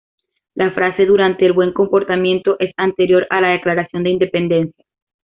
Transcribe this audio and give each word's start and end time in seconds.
La 0.55 0.71
frase 0.71 1.05
"durante 1.05 1.45
el 1.45 1.53
buen 1.53 1.73
comportamiento" 1.73 2.55
es 2.57 2.73
anterior 2.75 3.27
a 3.29 3.39
la 3.39 3.49
Declaración 3.49 4.01
de 4.01 4.09
Independencia. 4.09 4.83